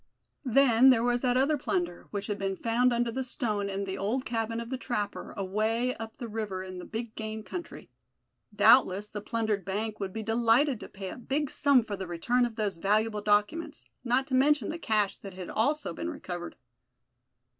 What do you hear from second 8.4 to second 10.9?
Doubtless the plundered bank would be delighted to